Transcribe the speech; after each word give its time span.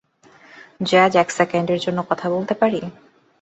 Jazz, 0.81 1.11
এক 1.15 1.29
সেকেন্ডের 1.31 1.79
জন্য 1.79 1.99
কথা 2.09 2.27
বলতে 2.29 2.53
পারি? 2.53 2.79